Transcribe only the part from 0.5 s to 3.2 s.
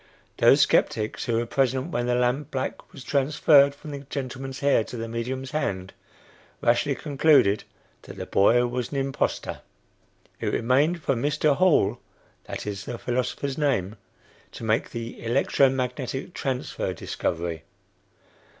skeptics who were present when the lamp black was